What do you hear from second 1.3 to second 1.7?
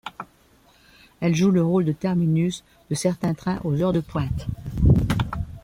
joue le